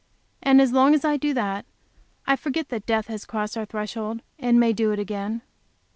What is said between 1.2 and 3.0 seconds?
that I forget that